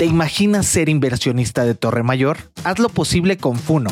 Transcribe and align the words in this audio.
¿Te 0.00 0.06
imaginas 0.06 0.64
ser 0.64 0.88
inversionista 0.88 1.66
de 1.66 1.74
Torre 1.74 2.02
Mayor? 2.02 2.38
Haz 2.64 2.78
lo 2.78 2.88
posible 2.88 3.36
con 3.36 3.58
Funo. 3.58 3.90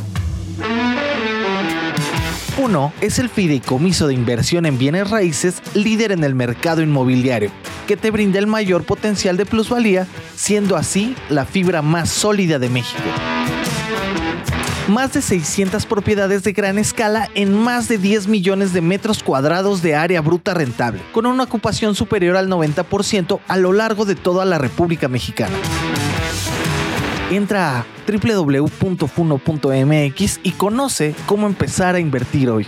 Funo 2.57 2.95
es 3.03 3.19
el 3.19 3.29
fideicomiso 3.29 4.07
de 4.07 4.15
inversión 4.15 4.65
en 4.65 4.79
bienes 4.79 5.11
raíces 5.11 5.61
líder 5.75 6.13
en 6.13 6.25
el 6.25 6.35
mercado 6.35 6.81
inmobiliario, 6.81 7.51
que 7.87 7.99
te 7.99 8.11
brinda 8.11 8.39
el 8.39 8.47
mayor 8.47 8.85
potencial 8.85 9.37
de 9.37 9.45
plusvalía, 9.45 10.07
siendo 10.35 10.79
así 10.79 11.15
la 11.29 11.45
fibra 11.45 11.83
más 11.83 12.09
sólida 12.09 12.59
de 12.59 12.71
México 12.71 13.05
más 14.89 15.13
de 15.13 15.23
600 15.23 15.87
propiedades 15.87 16.43
de 16.43 16.53
gran 16.53 16.79
escala 16.79 17.29
en 17.35 17.55
más 17.55 17.89
de 17.89 17.99
10 17.99 18.29
millones 18.29 18.73
de 18.73 18.81
metros 18.81 19.23
cuadrados 19.23 19.83
de 19.83 19.95
área 19.95 20.21
bruta 20.21 20.55
rentable, 20.55 21.01
con 21.13 21.27
una 21.27 21.45
ocupación 21.45 21.95
superior 21.95 22.37
al 22.37 22.49
90% 22.49 23.41
a 23.47 23.57
lo 23.57 23.73
largo 23.73 24.05
de 24.05 24.17
toda 24.17 24.45
la 24.45 24.59
República 24.59 25.09
Mexicana. 25.09 25.57
Entra 27.31 27.79
a 27.79 27.87
www.funo.mx 28.11 28.71
y 30.43 30.51
conoce 30.53 31.15
cómo 31.27 31.47
empezar 31.47 31.95
a 31.95 32.01
invertir 32.01 32.49
hoy. 32.49 32.67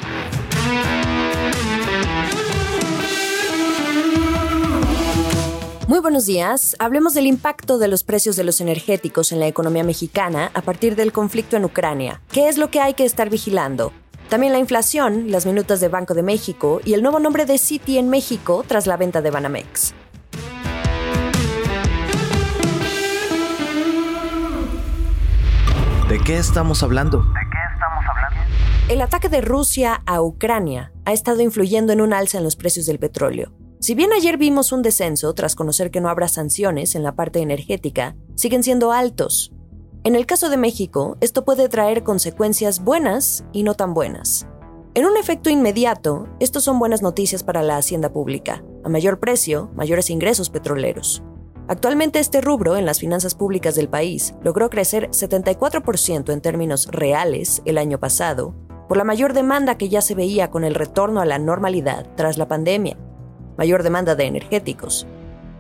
Muy 5.91 5.99
buenos 5.99 6.25
días. 6.25 6.77
Hablemos 6.79 7.15
del 7.15 7.27
impacto 7.27 7.77
de 7.77 7.89
los 7.89 8.05
precios 8.05 8.37
de 8.37 8.45
los 8.45 8.61
energéticos 8.61 9.33
en 9.33 9.41
la 9.41 9.49
economía 9.49 9.83
mexicana 9.83 10.53
a 10.55 10.63
partir 10.63 10.95
del 10.95 11.11
conflicto 11.11 11.57
en 11.57 11.65
Ucrania. 11.65 12.21
¿Qué 12.31 12.49
es 12.49 12.59
lo 12.59 12.71
que 12.71 12.81
hay 12.81 12.95
que 12.95 13.05
estar 13.05 13.29
vigilando? 13.29 13.93
También 14.29 14.53
la 14.53 14.61
inflación, 14.61 15.33
las 15.33 15.47
minutas 15.47 15.81
de 15.81 15.89
Banco 15.89 16.15
de 16.15 16.23
México 16.23 16.81
y 16.85 16.95
el 16.95 17.03
nuevo 17.03 17.19
nombre 17.19 17.45
de 17.45 17.59
Citi 17.59 17.99
en 17.99 18.09
México 18.09 18.65
tras 18.65 18.87
la 18.87 18.97
venta 18.97 19.21
de 19.21 19.33
Banamex. 19.33 19.93
¿De 26.09 26.21
qué 26.21 26.39
estamos 26.39 26.85
hablando? 26.85 27.19
¿De 27.19 27.25
qué 27.51 27.59
estamos 27.75 28.05
hablando? 28.09 28.41
El 28.89 29.01
ataque 29.01 29.29
de 29.29 29.41
Rusia 29.41 30.03
a 30.07 30.23
Ucrania 30.23 30.93
ha 31.05 31.13
estado 31.13 31.41
influyendo 31.41 31.93
en 31.93 32.01
un 32.01 32.13
alza 32.13 32.39
en 32.39 32.45
los 32.45 32.55
precios 32.55 32.87
del 32.87 33.01
petróleo. 33.01 33.51
Si 33.81 33.95
bien 33.95 34.13
ayer 34.13 34.37
vimos 34.37 34.73
un 34.73 34.83
descenso 34.83 35.33
tras 35.33 35.55
conocer 35.55 35.91
que 35.91 36.03
no 36.03 36.11
habrá 36.11 36.29
sanciones 36.29 36.95
en 36.95 37.03
la 37.03 37.17
parte 37.17 37.39
energética, 37.39 38.15
siguen 38.35 38.63
siendo 38.63 38.93
altos. 38.93 39.55
En 40.05 40.15
el 40.17 40.27
caso 40.27 40.51
de 40.51 40.59
México, 40.59 41.17
esto 41.23 41.47
puede 41.47 41.67
traer 41.71 42.03
consecuencias 42.03 42.85
buenas 42.85 43.43
y 43.55 43.63
no 43.63 43.73
tan 43.73 43.95
buenas. 43.95 44.47
En 44.93 45.07
un 45.07 45.17
efecto 45.17 45.49
inmediato, 45.49 46.29
estos 46.41 46.63
son 46.63 46.79
buenas 46.79 47.01
noticias 47.01 47.43
para 47.43 47.63
la 47.63 47.79
hacienda 47.79 48.13
pública. 48.13 48.63
A 48.85 48.91
mayor 48.91 49.19
precio, 49.19 49.71
mayores 49.75 50.11
ingresos 50.11 50.51
petroleros. 50.51 51.23
Actualmente 51.67 52.19
este 52.19 52.43
rubro 52.43 52.77
en 52.77 52.85
las 52.85 52.99
finanzas 52.99 53.35
públicas 53.35 53.77
del 53.77 53.89
país 53.89 54.35
logró 54.43 54.69
crecer 54.69 55.09
74% 55.09 56.35
en 56.35 56.43
términos 56.43 56.87
reales 56.89 57.63
el 57.65 57.79
año 57.79 57.99
pasado, 57.99 58.55
por 58.91 58.99
la 58.99 59.05
mayor 59.05 59.33
demanda 59.33 59.79
que 59.79 59.89
ya 59.89 60.03
se 60.03 60.15
veía 60.15 60.51
con 60.51 60.65
el 60.65 60.75
retorno 60.75 61.23
a 61.23 61.25
la 61.25 61.39
normalidad 61.39 62.07
tras 62.15 62.37
la 62.37 62.47
pandemia 62.47 62.99
mayor 63.61 63.83
demanda 63.83 64.15
de 64.15 64.25
energéticos. 64.25 65.07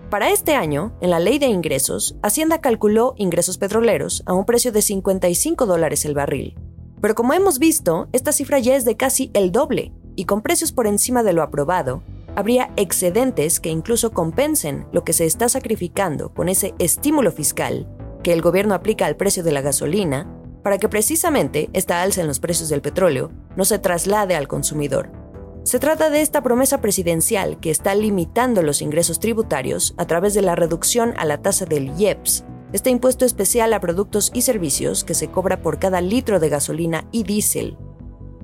Para 0.08 0.30
este 0.30 0.54
año, 0.54 0.96
en 1.02 1.10
la 1.10 1.20
ley 1.20 1.38
de 1.38 1.48
ingresos, 1.48 2.16
Hacienda 2.22 2.62
calculó 2.62 3.12
ingresos 3.18 3.58
petroleros 3.58 4.22
a 4.24 4.32
un 4.32 4.46
precio 4.46 4.72
de 4.72 4.80
55 4.80 5.66
dólares 5.66 6.06
el 6.06 6.14
barril. 6.14 6.56
Pero 7.02 7.14
como 7.14 7.34
hemos 7.34 7.58
visto, 7.58 8.08
esta 8.12 8.32
cifra 8.32 8.58
ya 8.58 8.74
es 8.74 8.86
de 8.86 8.96
casi 8.96 9.30
el 9.34 9.52
doble, 9.52 9.92
y 10.16 10.24
con 10.24 10.40
precios 10.40 10.72
por 10.72 10.86
encima 10.86 11.22
de 11.22 11.34
lo 11.34 11.42
aprobado, 11.42 12.02
habría 12.36 12.70
excedentes 12.76 13.60
que 13.60 13.68
incluso 13.68 14.12
compensen 14.12 14.86
lo 14.92 15.04
que 15.04 15.12
se 15.12 15.26
está 15.26 15.50
sacrificando 15.50 16.32
con 16.32 16.48
ese 16.48 16.72
estímulo 16.78 17.30
fiscal 17.32 17.86
que 18.22 18.32
el 18.32 18.40
gobierno 18.40 18.74
aplica 18.74 19.04
al 19.04 19.16
precio 19.16 19.42
de 19.42 19.52
la 19.52 19.60
gasolina 19.60 20.26
para 20.62 20.78
que 20.78 20.88
precisamente 20.88 21.68
esta 21.74 22.00
alza 22.00 22.22
en 22.22 22.28
los 22.28 22.40
precios 22.40 22.70
del 22.70 22.80
petróleo 22.80 23.30
no 23.56 23.66
se 23.66 23.78
traslade 23.78 24.36
al 24.36 24.48
consumidor. 24.48 25.19
Se 25.62 25.78
trata 25.78 26.08
de 26.08 26.22
esta 26.22 26.42
promesa 26.42 26.80
presidencial 26.80 27.60
que 27.60 27.70
está 27.70 27.94
limitando 27.94 28.62
los 28.62 28.80
ingresos 28.80 29.20
tributarios 29.20 29.94
a 29.98 30.06
través 30.06 30.32
de 30.32 30.40
la 30.40 30.56
reducción 30.56 31.12
a 31.18 31.26
la 31.26 31.42
tasa 31.42 31.66
del 31.66 31.92
IEPS, 31.98 32.44
este 32.72 32.88
impuesto 32.88 33.26
especial 33.26 33.72
a 33.74 33.80
productos 33.80 34.30
y 34.32 34.42
servicios 34.42 35.04
que 35.04 35.14
se 35.14 35.28
cobra 35.28 35.60
por 35.60 35.78
cada 35.78 36.00
litro 36.00 36.40
de 36.40 36.48
gasolina 36.48 37.06
y 37.12 37.24
diésel. 37.24 37.76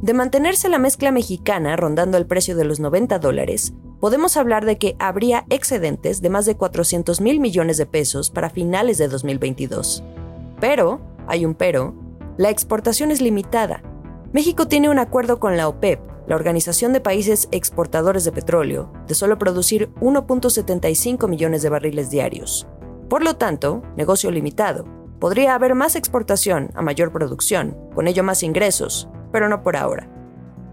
De 0.03 0.13
mantenerse 0.13 0.69
la 0.69 0.79
mezcla 0.79 1.11
mexicana 1.11 1.75
rondando 1.75 2.19
el 2.19 2.27
precio 2.27 2.55
de 2.55 2.65
los 2.65 2.81
90 2.81 3.19
dólares, 3.19 3.73
podemos 3.99 4.37
hablar 4.37 4.67
de 4.67 4.77
que 4.77 4.95
habría 4.99 5.47
excedentes 5.49 6.21
de 6.21 6.29
más 6.29 6.45
de 6.45 6.57
400 6.57 7.23
mil 7.23 7.41
millones 7.41 7.79
de 7.79 7.87
pesos 7.87 8.31
para 8.31 8.51
finales 8.51 8.99
de 8.99 9.09
2022. 9.09 10.05
Pero, 10.61 11.01
hay 11.27 11.47
un 11.47 11.55
pero, 11.55 11.95
la 12.37 12.51
exportación 12.51 13.11
es 13.11 13.23
limitada. 13.23 13.83
México 14.35 14.69
tiene 14.69 14.91
un 14.91 14.99
acuerdo 14.99 15.41
con 15.41 15.57
la 15.57 15.67
OPEP 15.67 16.16
la 16.27 16.37
Organización 16.37 16.93
de 16.93 17.01
Países 17.01 17.49
Exportadores 17.53 18.25
de 18.25 18.33
Petróleo, 18.33 18.93
de 19.07 19.15
solo 19.15 19.39
producir 19.39 19.91
1.75 20.01 21.29
millones 21.29 21.63
de 21.63 21.69
barriles 21.69 22.11
diarios. 22.11 22.67
Por 23.09 23.23
lo 23.23 23.37
tanto, 23.37 23.83
negocio 23.97 24.31
limitado. 24.31 24.85
Podría 25.21 25.55
haber 25.55 25.75
más 25.75 25.97
exportación 25.97 26.71
a 26.75 26.83
mayor 26.83 27.13
producción, 27.13 27.77
con 27.95 28.09
ello 28.09 28.25
más 28.25 28.43
ingresos, 28.43 29.09
pero 29.33 29.49
no 29.49 29.63
por 29.63 29.77
ahora. 29.77 30.11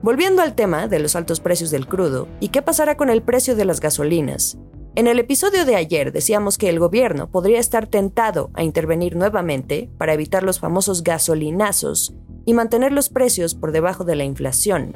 Volviendo 0.02 0.41
al 0.41 0.56
tema 0.56 0.88
de 0.88 1.00
los 1.00 1.16
altos 1.16 1.40
precios 1.40 1.72
del 1.72 1.88
crudo 1.88 2.28
y 2.40 2.50
qué 2.50 2.62
pasará 2.62 2.97
con 2.97 3.09
el 3.09 3.22
precio 3.22 3.56
de 3.56 3.66
las 3.66 3.80
gasolinas. 3.80 4.58
En 4.96 5.08
el 5.08 5.18
episodio 5.18 5.66
de 5.66 5.75
ayer 5.75 6.12
decíamos 6.12 6.58
que 6.58 6.70
el 6.70 6.78
gobierno 6.78 7.31
podría 7.31 7.59
estar 7.59 7.88
tentado 7.88 8.52
a 8.53 8.64
intervenir 8.64 9.16
nuevamente 9.16 9.90
para 9.97 10.14
evitar 10.14 10.44
los 10.44 10.59
famosos 10.59 11.03
gasolinazos 11.03 12.14
y 12.46 12.53
mantener 12.53 12.91
los 12.91 13.09
precios 13.09 13.56
por 13.56 13.72
debajo 13.72 14.03
de 14.03 14.16
la 14.16 14.24
inflación, 14.24 14.94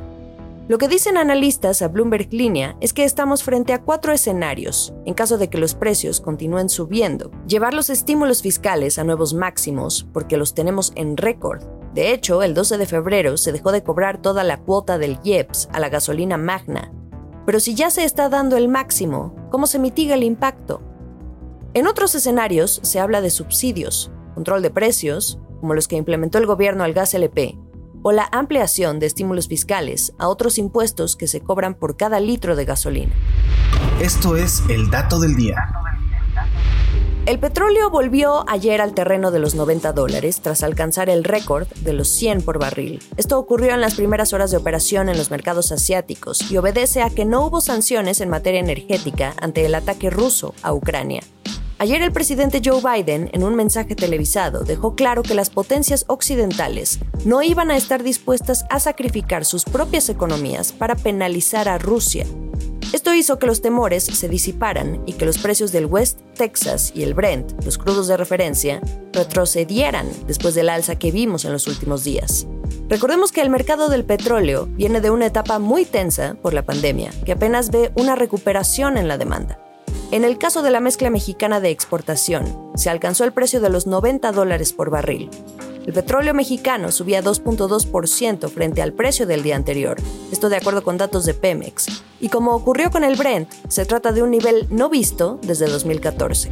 lo 0.68 0.78
que 0.78 0.90
dicen 0.90 1.16
analistas 1.16 1.82
a 1.82 1.88
Bloomberg 1.88 2.34
Línea 2.34 2.76
es 2.82 2.92
que 2.92 3.06
estamos 3.06 3.42
frente 3.42 3.72
a 3.72 3.82
cuatro 3.82 4.12
escenarios 4.12 4.94
en 5.06 5.14
caso 5.14 5.38
de 5.38 5.50
que 5.50 5.58
los 5.58 5.76
precios 5.76 6.20
continúen 6.20 6.68
subiendo. 6.68 7.32
Llevar 7.48 7.74
los 7.74 7.90
estímulos 7.90 8.42
fiscales 8.42 9.00
a 9.00 9.06
nuevos 9.06 9.34
máximos, 9.34 10.08
porque 10.12 10.36
los 10.36 10.54
tenemos 10.54 10.92
en 10.96 11.16
récord. 11.16 11.64
De 11.94 12.12
hecho, 12.12 12.44
el 12.44 12.54
12 12.54 12.78
de 12.78 12.86
febrero 12.86 13.38
se 13.38 13.54
dejó 13.54 13.72
de 13.72 13.82
cobrar 13.82 14.22
toda 14.22 14.44
la 14.44 14.58
cuota 14.58 14.98
del 14.98 15.20
IEPS 15.24 15.70
a 15.72 15.80
la 15.80 15.88
gasolina 15.88 16.38
magna. 16.38 16.92
Pero 17.46 17.62
si 17.62 17.74
ya 17.74 17.90
se 17.90 18.04
está 18.04 18.28
dando 18.28 18.58
el 18.58 18.68
máximo, 18.68 19.34
¿cómo 19.50 19.68
se 19.68 19.80
mitiga 19.80 20.16
el 20.16 20.24
impacto? 20.24 20.82
En 21.76 21.88
otros 21.88 22.14
escenarios 22.14 22.82
se 22.84 23.00
habla 23.00 23.22
de 23.22 23.30
subsidios, 23.30 24.12
control 24.36 24.62
de 24.62 24.70
precios, 24.70 25.40
como 25.62 25.74
los 25.74 25.88
que 25.88 25.96
implementó 25.96 26.40
el 26.40 26.46
gobierno 26.46 26.84
al 26.84 26.94
gas 26.94 27.14
LP, 27.14 27.58
o 28.02 28.12
la 28.12 28.28
ampliación 28.32 29.00
de 29.00 29.06
estímulos 29.06 29.48
fiscales 29.48 30.14
a 30.18 30.28
otros 30.28 30.58
impuestos 30.58 31.16
que 31.16 31.28
se 31.28 31.42
cobran 31.42 31.76
por 31.76 31.98
cada 31.98 32.20
litro 32.20 32.56
de 32.56 32.66
gasolina. 32.66 33.14
Esto 34.02 34.38
es 34.38 34.64
el 34.70 34.90
dato 34.90 35.20
del 35.20 35.36
día. 35.36 35.56
El 37.28 37.40
petróleo 37.40 37.90
volvió 37.90 38.50
ayer 38.50 38.80
al 38.80 38.94
terreno 38.94 39.32
de 39.32 39.40
los 39.40 39.54
90 39.54 39.92
dólares 39.92 40.40
tras 40.42 40.64
alcanzar 40.64 41.10
el 41.10 41.26
récord 41.26 41.68
de 41.82 41.92
los 41.92 42.08
100 42.08 42.42
por 42.44 42.58
barril. 42.58 43.04
Esto 43.18 43.38
ocurrió 43.38 43.74
en 43.74 43.82
las 43.82 43.96
primeras 43.96 44.32
horas 44.32 44.50
de 44.50 44.56
operación 44.56 45.10
en 45.10 45.18
los 45.18 45.30
mercados 45.30 45.74
asiáticos 45.74 46.50
y 46.50 46.56
obedece 46.56 47.02
a 47.02 47.10
que 47.10 47.26
no 47.26 47.46
hubo 47.46 47.60
sanciones 47.60 48.22
en 48.22 48.30
materia 48.30 48.62
energética 48.62 49.36
ante 49.42 49.66
el 49.66 49.76
ataque 49.76 50.10
ruso 50.10 50.54
a 50.62 50.72
Ucrania. 50.72 51.22
Ayer 51.80 52.02
el 52.02 52.12
presidente 52.12 52.60
Joe 52.66 52.82
Biden, 52.82 53.30
en 53.34 53.44
un 53.44 53.56
mensaje 53.56 53.94
televisado, 53.94 54.64
dejó 54.64 54.96
claro 54.96 55.22
que 55.22 55.36
las 55.36 55.52
potencias 55.52 56.06
occidentales 56.08 56.98
no 57.24 57.44
iban 57.44 57.70
a 57.70 57.78
estar 57.78 58.02
dispuestas 58.02 58.66
a 58.72 58.80
sacrificar 58.80 59.46
sus 59.46 59.64
propias 59.64 60.10
economías 60.10 60.72
para 60.72 60.96
penalizar 60.96 61.70
a 61.70 61.78
Rusia. 61.78 62.26
Esto 62.94 63.14
hizo 63.14 63.38
que 63.38 63.46
los 63.46 63.62
temores 63.62 64.06
se 64.06 64.28
disiparan 64.28 65.04
y 65.06 65.14
que 65.14 65.26
los 65.28 65.38
precios 65.38 65.72
del 65.72 65.86
West 65.86 66.20
Texas 66.36 66.92
y 66.96 67.04
el 67.04 67.14
Brent, 67.14 67.64
los 67.64 67.78
crudos 67.78 68.08
de 68.08 68.18
referencia, 68.18 68.82
retrocedieran 69.14 70.08
después 70.26 70.56
del 70.56 70.70
alza 70.70 70.96
que 70.96 71.12
vimos 71.12 71.46
en 71.46 71.52
los 71.52 71.68
últimos 71.68 72.04
días. 72.04 72.48
Recordemos 72.90 73.32
que 73.32 73.42
el 73.42 73.52
mercado 73.52 73.90
del 73.90 74.04
petróleo 74.04 74.68
viene 74.72 75.00
de 75.00 75.12
una 75.12 75.28
etapa 75.28 75.60
muy 75.60 75.86
tensa 75.86 76.36
por 76.42 76.56
la 76.56 76.64
pandemia, 76.64 77.12
que 77.24 77.34
apenas 77.34 77.70
ve 77.70 77.92
una 77.94 78.16
recuperación 78.16 78.98
en 78.98 79.08
la 79.08 79.20
demanda. 79.20 79.60
En 80.10 80.24
el 80.24 80.38
caso 80.38 80.62
de 80.62 80.72
la 80.72 80.80
mezcla 80.80 81.10
mexicana 81.10 81.60
de 81.60 81.70
exportación, 81.70 82.72
se 82.76 82.90
alcanzó 82.90 83.26
el 83.26 83.34
precio 83.34 83.60
de 83.60 83.70
los 83.70 83.88
90 83.88 84.32
dólares 84.32 84.72
por 84.72 84.90
barril. 84.90 85.30
El 85.86 85.92
petróleo 85.92 86.34
mexicano 86.34 86.94
subía 86.94 87.22
2.2% 87.22 88.50
frente 88.50 88.82
al 88.82 88.94
precio 88.94 89.28
del 89.28 89.44
día 89.44 89.58
anterior, 89.58 89.98
esto 90.32 90.48
de 90.48 90.56
acuerdo 90.56 90.82
con 90.82 90.98
datos 90.98 91.26
de 91.26 91.34
Pemex. 91.34 92.04
Y 92.22 92.30
como 92.30 92.56
ocurrió 92.56 92.90
con 92.90 93.04
el 93.04 93.18
Brent, 93.18 93.52
se 93.68 93.86
trata 93.86 94.14
de 94.14 94.24
un 94.24 94.32
nivel 94.32 94.68
no 94.70 94.90
visto 94.90 95.40
desde 95.44 95.68
2014. 95.68 96.52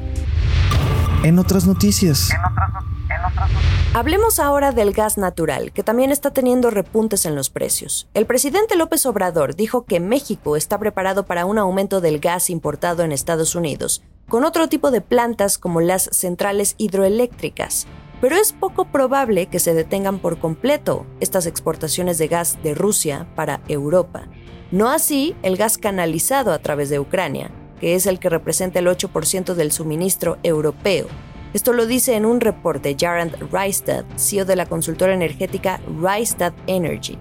En 1.23 1.39
otras 1.39 1.65
noticias. 1.65 2.31
En 2.31 2.51
otras, 2.51 2.69
en 3.09 3.25
otras 3.25 3.51
noticias. 3.51 3.74
Hablemos 3.97 4.39
ahora 4.39 4.73
del 4.73 4.91
gas 4.91 5.17
natural, 5.17 5.71
que 5.71 5.81
también 5.81 6.11
está 6.11 6.31
teniendo 6.31 6.69
repuntes 6.69 7.25
en 7.25 7.33
los 7.33 7.49
precios. 7.49 8.09
El 8.13 8.25
presidente 8.25 8.75
López 8.75 9.05
Obrador 9.05 9.55
dijo 9.55 9.85
que 9.85 10.01
México 10.01 10.57
está 10.57 10.77
preparado 10.77 11.25
para 11.25 11.45
un 11.45 11.57
aumento 11.57 12.01
del 12.01 12.19
gas 12.19 12.49
importado 12.49 13.03
en 13.03 13.13
Estados 13.13 13.55
Unidos, 13.55 14.03
con 14.27 14.43
otro 14.43 14.67
tipo 14.67 14.91
de 14.91 14.99
plantas 14.99 15.57
como 15.57 15.79
las 15.79 16.09
centrales 16.11 16.75
hidroeléctricas. 16.77 17.87
Pero 18.19 18.35
es 18.35 18.51
poco 18.51 18.83
probable 18.83 19.45
que 19.45 19.59
se 19.59 19.73
detengan 19.73 20.19
por 20.19 20.39
completo 20.39 21.05
estas 21.21 21.45
exportaciones 21.45 22.17
de 22.17 22.27
gas 22.27 22.61
de 22.63 22.73
Rusia 22.73 23.29
para 23.33 23.61
Europa. 23.69 24.27
No 24.71 24.89
así 24.89 25.37
el 25.41 25.55
gas 25.55 25.77
canalizado 25.77 26.51
a 26.51 26.59
través 26.59 26.89
de 26.89 26.99
Ucrania, 26.99 27.49
que 27.79 27.95
es 27.95 28.07
el 28.07 28.19
que 28.19 28.27
representa 28.27 28.79
el 28.79 28.87
8% 28.87 29.53
del 29.53 29.71
suministro 29.71 30.37
europeo. 30.43 31.07
Esto 31.55 31.71
lo 31.71 31.85
dice 31.85 32.15
en 32.15 32.25
un 32.25 32.41
reporte 32.41 32.97
Jarand 32.99 33.37
Rystad, 33.49 34.03
CEO 34.17 34.43
de 34.43 34.57
la 34.57 34.65
consultora 34.65 35.13
energética 35.13 35.79
Rystad 36.01 36.51
Energy. 36.67 37.17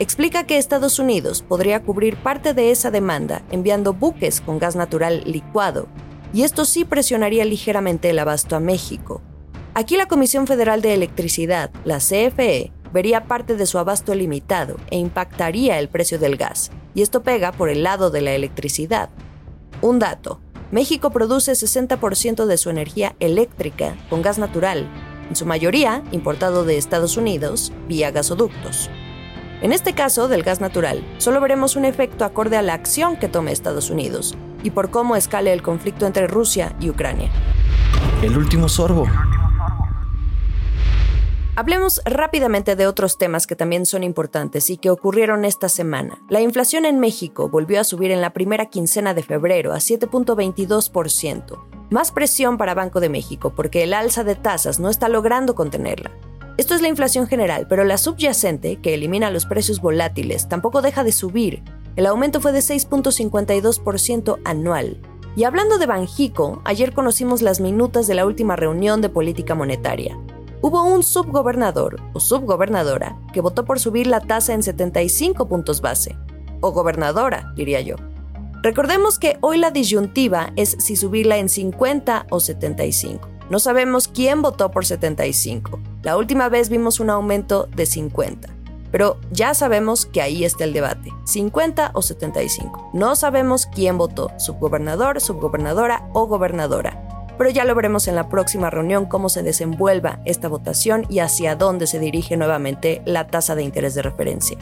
Explica 0.00 0.42
que 0.42 0.58
Estados 0.58 0.98
Unidos 0.98 1.42
podría 1.42 1.84
cubrir 1.84 2.16
parte 2.16 2.54
de 2.54 2.72
esa 2.72 2.90
demanda 2.90 3.42
enviando 3.52 3.92
buques 3.92 4.40
con 4.40 4.58
gas 4.58 4.74
natural 4.74 5.22
licuado, 5.26 5.86
y 6.32 6.42
esto 6.42 6.64
sí 6.64 6.84
presionaría 6.84 7.44
ligeramente 7.44 8.10
el 8.10 8.18
abasto 8.18 8.56
a 8.56 8.60
México. 8.60 9.22
Aquí 9.74 9.96
la 9.96 10.06
Comisión 10.06 10.48
Federal 10.48 10.82
de 10.82 10.94
Electricidad, 10.94 11.70
la 11.84 11.98
CFE, 11.98 12.72
vería 12.92 13.28
parte 13.28 13.54
de 13.54 13.66
su 13.66 13.78
abasto 13.78 14.12
limitado 14.16 14.74
e 14.90 14.98
impactaría 14.98 15.78
el 15.78 15.88
precio 15.88 16.18
del 16.18 16.36
gas, 16.36 16.72
y 16.96 17.02
esto 17.02 17.22
pega 17.22 17.52
por 17.52 17.68
el 17.68 17.84
lado 17.84 18.10
de 18.10 18.22
la 18.22 18.32
electricidad. 18.32 19.08
Un 19.82 20.00
dato, 20.00 20.40
México 20.70 21.10
produce 21.10 21.52
60% 21.52 22.44
de 22.44 22.58
su 22.58 22.68
energía 22.68 23.16
eléctrica 23.20 23.96
con 24.10 24.20
gas 24.20 24.38
natural, 24.38 24.86
en 25.28 25.36
su 25.36 25.46
mayoría 25.46 26.02
importado 26.12 26.64
de 26.64 26.76
Estados 26.76 27.16
Unidos 27.16 27.72
vía 27.88 28.10
gasoductos. 28.10 28.90
En 29.62 29.72
este 29.72 29.94
caso 29.94 30.28
del 30.28 30.42
gas 30.42 30.60
natural, 30.60 31.02
solo 31.18 31.40
veremos 31.40 31.74
un 31.74 31.84
efecto 31.84 32.24
acorde 32.24 32.56
a 32.56 32.62
la 32.62 32.74
acción 32.74 33.16
que 33.16 33.28
tome 33.28 33.50
Estados 33.50 33.90
Unidos 33.90 34.36
y 34.62 34.70
por 34.70 34.90
cómo 34.90 35.16
escale 35.16 35.52
el 35.52 35.62
conflicto 35.62 36.06
entre 36.06 36.26
Rusia 36.26 36.76
y 36.80 36.90
Ucrania. 36.90 37.30
El 38.22 38.36
último 38.36 38.68
sorbo. 38.68 39.06
Hablemos 41.58 42.00
rápidamente 42.04 42.76
de 42.76 42.86
otros 42.86 43.18
temas 43.18 43.48
que 43.48 43.56
también 43.56 43.84
son 43.84 44.04
importantes 44.04 44.70
y 44.70 44.76
que 44.76 44.90
ocurrieron 44.90 45.44
esta 45.44 45.68
semana. 45.68 46.22
La 46.28 46.40
inflación 46.40 46.84
en 46.84 47.00
México 47.00 47.48
volvió 47.48 47.80
a 47.80 47.84
subir 47.84 48.12
en 48.12 48.20
la 48.20 48.32
primera 48.32 48.66
quincena 48.66 49.12
de 49.12 49.24
febrero 49.24 49.72
a 49.72 49.78
7.22%. 49.78 51.58
Más 51.90 52.12
presión 52.12 52.58
para 52.58 52.74
Banco 52.74 53.00
de 53.00 53.08
México 53.08 53.54
porque 53.56 53.82
el 53.82 53.92
alza 53.92 54.22
de 54.22 54.36
tasas 54.36 54.78
no 54.78 54.88
está 54.88 55.08
logrando 55.08 55.56
contenerla. 55.56 56.12
Esto 56.58 56.76
es 56.76 56.80
la 56.80 56.86
inflación 56.86 57.26
general, 57.26 57.66
pero 57.68 57.82
la 57.82 57.98
subyacente, 57.98 58.76
que 58.76 58.94
elimina 58.94 59.28
los 59.32 59.44
precios 59.44 59.80
volátiles, 59.80 60.48
tampoco 60.48 60.80
deja 60.80 61.02
de 61.02 61.10
subir. 61.10 61.64
El 61.96 62.06
aumento 62.06 62.40
fue 62.40 62.52
de 62.52 62.60
6.52% 62.60 64.38
anual. 64.44 65.00
Y 65.34 65.42
hablando 65.42 65.78
de 65.78 65.86
Banjico, 65.86 66.62
ayer 66.64 66.92
conocimos 66.92 67.42
las 67.42 67.58
minutas 67.58 68.06
de 68.06 68.14
la 68.14 68.26
última 68.26 68.54
reunión 68.54 69.00
de 69.00 69.08
política 69.08 69.56
monetaria 69.56 70.16
hubo 70.62 70.82
un 70.82 71.02
subgobernador 71.02 72.00
o 72.12 72.20
subgobernadora 72.20 73.18
que 73.32 73.40
votó 73.40 73.64
por 73.64 73.80
subir 73.80 74.06
la 74.06 74.20
tasa 74.20 74.54
en 74.54 74.62
75 74.62 75.48
puntos 75.48 75.80
base, 75.80 76.16
o 76.60 76.72
gobernadora, 76.72 77.52
diría 77.56 77.80
yo. 77.80 77.96
Recordemos 78.62 79.18
que 79.18 79.38
hoy 79.40 79.58
la 79.58 79.70
disyuntiva 79.70 80.52
es 80.56 80.76
si 80.80 80.96
subirla 80.96 81.38
en 81.38 81.48
50 81.48 82.26
o 82.30 82.40
75. 82.40 83.28
No 83.50 83.60
sabemos 83.60 84.08
quién 84.08 84.42
votó 84.42 84.70
por 84.70 84.84
75. 84.84 85.78
La 86.02 86.16
última 86.16 86.48
vez 86.48 86.68
vimos 86.68 87.00
un 87.00 87.10
aumento 87.10 87.68
de 87.74 87.86
50. 87.86 88.48
Pero 88.90 89.18
ya 89.30 89.54
sabemos 89.54 90.06
que 90.06 90.22
ahí 90.22 90.44
está 90.44 90.64
el 90.64 90.72
debate, 90.72 91.12
50 91.24 91.92
o 91.94 92.02
75. 92.02 92.90
No 92.94 93.16
sabemos 93.16 93.66
quién 93.66 93.98
votó, 93.98 94.32
subgobernador, 94.38 95.20
subgobernadora 95.20 96.08
o 96.14 96.26
gobernadora 96.26 97.07
pero 97.38 97.50
ya 97.50 97.64
lo 97.64 97.74
veremos 97.74 98.08
en 98.08 98.16
la 98.16 98.28
próxima 98.28 98.68
reunión 98.68 99.06
cómo 99.06 99.28
se 99.28 99.42
desenvuelva 99.42 100.20
esta 100.24 100.48
votación 100.48 101.06
y 101.08 101.20
hacia 101.20 101.56
dónde 101.56 101.86
se 101.86 102.00
dirige 102.00 102.36
nuevamente 102.36 103.00
la 103.06 103.28
tasa 103.28 103.54
de 103.54 103.62
interés 103.62 103.94
de 103.94 104.02
referencia. 104.02 104.58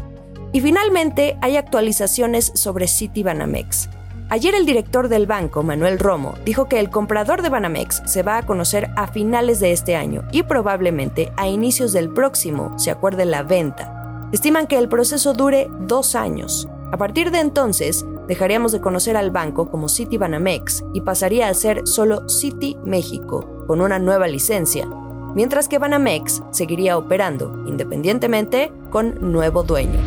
Y 0.53 0.61
finalmente 0.61 1.37
hay 1.41 1.57
actualizaciones 1.57 2.53
sobre 2.55 2.87
Citibanamex. 2.87 3.89
Ayer 4.29 4.57
el 4.57 4.67
director 4.67 5.09
del 5.09 5.27
banco, 5.27 5.63
Manuel 5.63 6.01
Romo, 6.01 6.35
dijo 6.45 6.67
que 6.67 6.81
el 6.81 6.91
comprador 6.91 7.43
de 7.43 7.49
Banamex 7.49 8.03
se 8.07 8.25
va 8.25 8.39
a 8.39 8.45
conocer 8.45 8.91
a 8.97 9.07
finales 9.07 9.61
de 9.61 9.71
este 9.71 9.95
año 9.95 10.25
y 10.33 10.43
probablemente 10.43 11.33
a 11.37 11.47
inicios 11.47 11.93
del 11.93 12.13
próximo 12.13 12.77
se 12.77 12.91
acuerde 12.91 13.25
la 13.25 13.45
venta. 13.45 14.29
Estiman 14.33 14.67
que 14.67 14.79
el 14.79 14.89
proceso 14.89 15.33
dure 15.33 15.69
dos 15.79 16.17
años. 16.17 16.69
A 16.91 16.97
partir 16.97 17.31
de 17.31 17.39
entonces, 17.39 18.05
dejaríamos 18.29 18.73
de 18.73 18.81
conocer 18.81 19.17
al 19.17 19.31
banco 19.31 19.71
como 19.71 19.89
City 19.89 20.19
Banamex 20.19 20.85
y 20.95 21.01
pasaría 21.01 21.49
a 21.49 21.55
ser 21.55 21.87
solo 21.87 22.29
City 22.29 22.77
México, 22.85 23.65
con 23.67 23.81
una 23.81 23.99
nueva 23.99 24.27
licencia, 24.27 24.87
mientras 25.35 25.69
que 25.69 25.79
Banamex 25.79 26.43
seguiría 26.51 26.99
operando 26.99 27.65
independientemente 27.67 28.73
con 28.91 29.33
nuevo 29.33 29.63
dueño. 29.63 30.01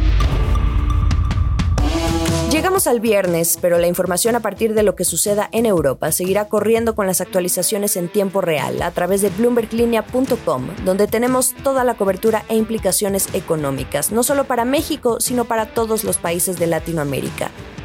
Llegamos 2.51 2.87
al 2.87 2.99
viernes, 2.99 3.59
pero 3.61 3.77
la 3.77 3.85
información 3.85 4.35
a 4.35 4.39
partir 4.39 4.73
de 4.73 4.81
lo 4.81 4.95
que 4.95 5.05
suceda 5.05 5.47
en 5.51 5.67
Europa 5.67 6.11
seguirá 6.11 6.49
corriendo 6.49 6.95
con 6.95 7.05
las 7.05 7.21
actualizaciones 7.21 7.95
en 7.95 8.09
tiempo 8.09 8.41
real 8.41 8.81
a 8.81 8.89
través 8.89 9.21
de 9.21 9.29
bloomberglinea.com, 9.29 10.67
donde 10.83 11.05
tenemos 11.05 11.53
toda 11.63 11.83
la 11.83 11.93
cobertura 11.93 12.43
e 12.49 12.57
implicaciones 12.57 13.29
económicas, 13.33 14.11
no 14.11 14.23
solo 14.23 14.45
para 14.45 14.65
México, 14.65 15.21
sino 15.21 15.45
para 15.45 15.67
todos 15.67 16.03
los 16.03 16.17
países 16.17 16.57
de 16.57 16.65
Latinoamérica. 16.65 17.51